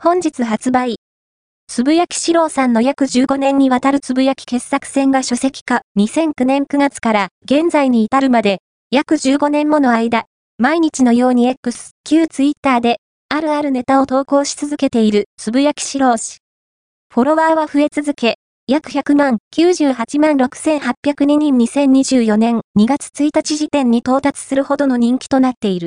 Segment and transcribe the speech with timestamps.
[0.00, 0.94] 本日発売。
[1.66, 8.60] つぶやき四郎さんの約15年にわたるつぶやき傑作選が書籍化、2009年9月から現在に至るまで、
[8.92, 10.26] 約15年もの間、
[10.56, 16.38] 毎日のように X、旧ツイッターで、あるあるネタを投稿し続けているつぶやき四郎氏。
[17.12, 18.36] フォロワーは増え続け、
[18.68, 25.86] 約100万、98万6802人2024年2月1日時点に到達するほどの人気となっている。